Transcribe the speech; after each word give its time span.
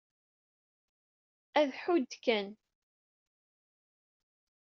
Ad 1.59 1.67
tḥudd 1.71 2.11
Dan. 2.23 2.47